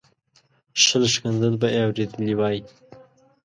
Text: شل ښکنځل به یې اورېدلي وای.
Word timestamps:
شل 0.83 1.03
ښکنځل 1.13 1.53
به 1.61 1.67
یې 1.73 1.79
اورېدلي 1.85 2.33
وای. 2.37 2.57